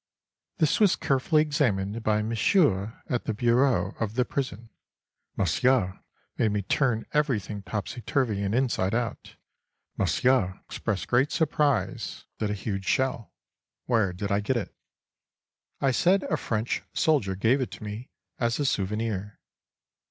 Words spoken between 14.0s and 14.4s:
did I